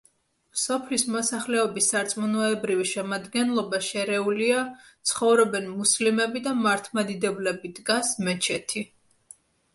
[0.59, 4.65] სოფლის მოსახლეობის სარწმუნოებრივი შემადგენლობა შერეულია,
[5.11, 8.87] ცხოვრობენ მუსლიმები და მართლმადიდებლები, დგას მეჩეთი.